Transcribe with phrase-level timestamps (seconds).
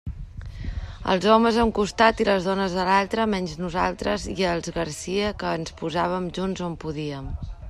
[1.15, 5.33] Els homes a un costat i les dones a l'altre, menys nosaltres i els Garcia,
[5.45, 7.35] que ens posàvem junts on podíem.